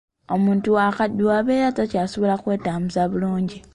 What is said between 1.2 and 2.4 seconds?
abeera takyasobola